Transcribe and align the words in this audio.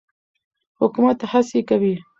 حکومت 0.79 1.17
هڅې 1.31 1.59
کوي. 1.69 1.93